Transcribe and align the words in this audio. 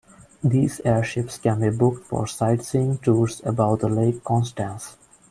These 0.43 0.81
airships 0.83 1.37
can 1.37 1.59
be 1.59 1.69
booked 1.69 2.07
for 2.07 2.25
sightseeing 2.25 2.97
tours 2.97 3.39
above 3.45 3.81
the 3.81 3.87
Lake 3.89 4.23
Constance. 4.23 4.97